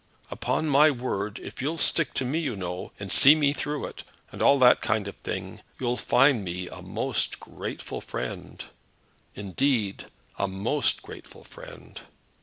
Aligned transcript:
"Upon 0.31 0.67
my 0.67 0.89
word, 0.89 1.37
if 1.37 1.61
you'll 1.61 1.77
stick 1.77 2.15
to 2.15 2.25
me, 2.25 2.39
you 2.39 2.55
know, 2.55 2.91
and 2.99 3.11
see 3.11 3.35
me 3.35 3.53
through 3.53 3.85
it, 3.85 4.03
and 4.31 4.41
all 4.41 4.57
that 4.57 4.81
kind 4.81 5.07
of 5.07 5.15
thing, 5.17 5.61
you'll 5.79 5.95
find 5.95 6.37
in 6.39 6.43
me 6.43 6.67
a 6.67 6.81
most 6.81 7.39
grateful 7.39 8.01
friend; 8.01 8.63
indeed, 9.35 10.07
a 10.39 10.47
most 10.47 11.03
grateful 11.03 11.43
friend." 11.43 12.01